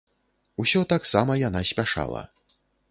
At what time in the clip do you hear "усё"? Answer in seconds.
0.63-0.81